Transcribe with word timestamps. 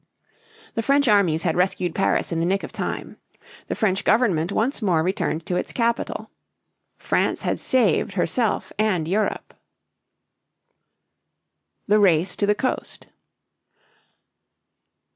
The 0.73 0.81
French 0.81 1.07
armies 1.07 1.43
had 1.43 1.55
rescued 1.55 1.93
Paris 1.93 2.31
in 2.31 2.39
the 2.39 2.45
nick 2.47 2.63
of 2.63 2.73
time. 2.73 3.17
The 3.67 3.75
French 3.75 4.03
government 4.03 4.51
once 4.51 4.81
more 4.81 5.03
returned 5.03 5.45
to 5.45 5.57
its 5.57 5.71
capital. 5.71 6.31
"France 6.97 7.43
had 7.43 7.59
saved 7.59 8.13
herself 8.13 8.73
and 8.79 9.07
Europe." 9.07 9.53
THE 11.87 11.99
RACE 11.99 12.35
TO 12.35 12.47
THE 12.47 12.55
COAST. 12.55 13.05